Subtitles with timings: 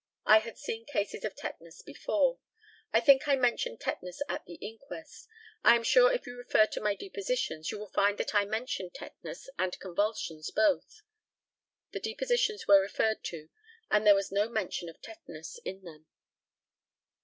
[0.25, 2.39] I had seen cases of tetanus before.
[2.91, 5.27] I think I mentioned tetanus at the inquest.
[5.63, 8.95] I am sure if you refer to my depositions, you will find that I mentioned
[8.95, 11.03] tetanus and convulsions both.
[11.91, 13.49] (The depositions were referred to,
[13.91, 16.07] and there was no mention of tetanus in them.)